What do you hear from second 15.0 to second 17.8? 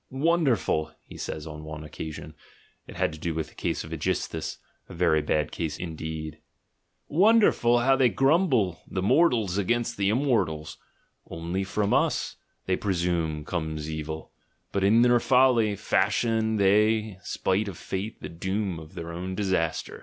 their folly, Fashion they, spite of